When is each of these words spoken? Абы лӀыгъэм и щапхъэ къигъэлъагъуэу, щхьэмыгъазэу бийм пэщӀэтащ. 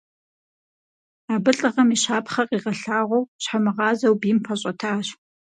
Абы 1.33 1.51
лӀыгъэм 1.57 1.89
и 1.95 1.97
щапхъэ 2.01 2.43
къигъэлъагъуэу, 2.49 3.29
щхьэмыгъазэу 3.43 4.19
бийм 4.21 4.39
пэщӀэтащ. 4.45 5.07